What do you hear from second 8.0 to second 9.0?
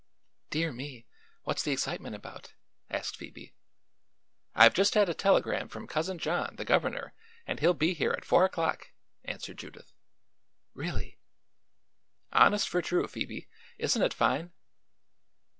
at four o'clock,"